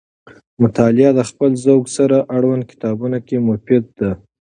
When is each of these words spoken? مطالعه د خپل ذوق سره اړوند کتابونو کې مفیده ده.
مطالعه 0.61 1.11
د 1.15 1.19
خپل 1.29 1.51
ذوق 1.63 1.85
سره 1.97 2.17
اړوند 2.35 2.63
کتابونو 2.71 3.17
کې 3.27 3.37
مفیده 3.47 3.89
ده. 3.99 4.11